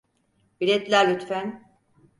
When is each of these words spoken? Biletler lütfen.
Biletler 0.61 1.09
lütfen. 1.09 1.65